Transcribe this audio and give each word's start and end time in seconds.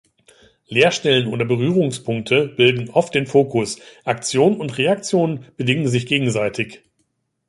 Leerstellen 0.67 1.27
oder 1.27 1.45
Berührungspunkte 1.45 2.47
bilden 2.47 2.89
oft 2.89 3.13
den 3.13 3.27
Fokus, 3.27 3.77
Aktion 4.03 4.59
und 4.59 4.79
Reaktion 4.79 5.45
bedingen 5.57 5.87
sich 5.87 6.07
gegenseitig. 6.07 6.81